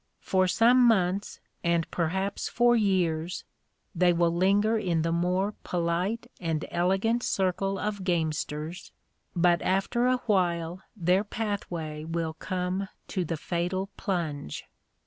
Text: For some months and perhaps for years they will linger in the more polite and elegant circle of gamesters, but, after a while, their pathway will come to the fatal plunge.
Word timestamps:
For 0.21 0.47
some 0.47 0.83
months 0.83 1.39
and 1.63 1.85
perhaps 1.91 2.49
for 2.49 2.75
years 2.75 3.43
they 3.93 4.11
will 4.13 4.33
linger 4.33 4.75
in 4.75 5.03
the 5.03 5.11
more 5.11 5.53
polite 5.63 6.25
and 6.39 6.65
elegant 6.71 7.21
circle 7.21 7.77
of 7.77 8.03
gamesters, 8.03 8.91
but, 9.35 9.61
after 9.61 10.07
a 10.07 10.17
while, 10.25 10.81
their 10.97 11.23
pathway 11.23 12.03
will 12.03 12.33
come 12.33 12.89
to 13.09 13.23
the 13.23 13.37
fatal 13.37 13.91
plunge. 13.95 14.63